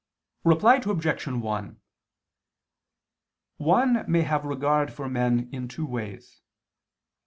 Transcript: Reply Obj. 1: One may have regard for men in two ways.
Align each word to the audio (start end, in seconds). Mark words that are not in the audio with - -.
Reply 0.43 0.81
Obj. 0.83 1.27
1: 1.27 1.79
One 3.57 4.05
may 4.11 4.21
have 4.23 4.45
regard 4.45 4.91
for 4.91 5.07
men 5.07 5.47
in 5.51 5.67
two 5.67 5.85
ways. 5.85 6.41